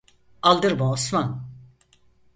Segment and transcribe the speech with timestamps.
[0.41, 1.47] Aldırma Osman!